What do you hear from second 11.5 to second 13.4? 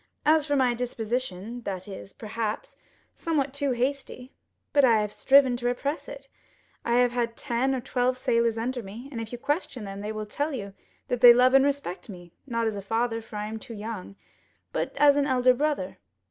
and respect me, not as a father, for